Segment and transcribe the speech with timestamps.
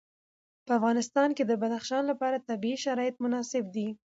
[0.65, 3.87] په افغانستان کې د بدخشان لپاره طبیعي شرایط مناسب دي.